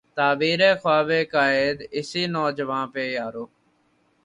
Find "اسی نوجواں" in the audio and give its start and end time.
1.97-2.85